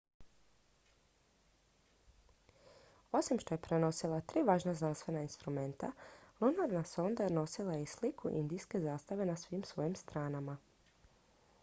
[3.11, 5.89] osim što je prenosila tri važna znanstvena instrumenta
[6.41, 10.57] lunarna sonda nosila je i sliku indijske zastave na svim svojim stranama